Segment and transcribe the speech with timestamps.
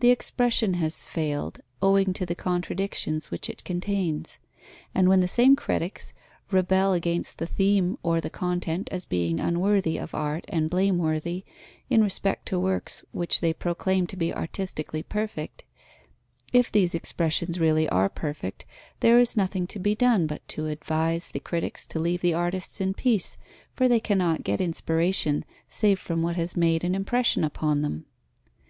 [0.00, 4.38] The expression has failed, owing to the contradictions which it contains.
[4.94, 6.12] And when the same critics
[6.50, 11.44] rebel against the theme or the content as being unworthy of art and blameworthy,
[11.88, 15.64] in respect to works which they proclaim to be artistically perfect;
[16.52, 18.66] if these expressions really are perfect,
[19.00, 22.82] there is nothing to be done but to advise the critics to leave the artists
[22.82, 23.38] in peace,
[23.72, 28.04] for they cannot get inspiration, save from what has made an impression upon them.